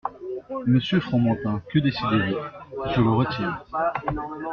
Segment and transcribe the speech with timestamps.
[0.65, 2.89] Monsieur Fromantin, que décidez-vous?
[2.95, 3.63] Je le retire.